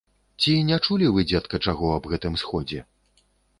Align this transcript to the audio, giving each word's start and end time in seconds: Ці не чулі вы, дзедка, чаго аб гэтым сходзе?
Ці 0.43 0.53
не 0.69 0.79
чулі 0.85 1.09
вы, 1.17 1.25
дзедка, 1.33 1.61
чаго 1.67 1.93
аб 1.99 2.11
гэтым 2.15 2.41
сходзе? 2.45 2.79